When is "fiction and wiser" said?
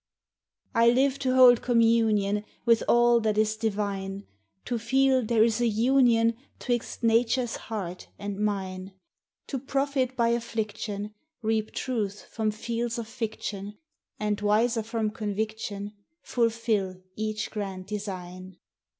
13.07-14.81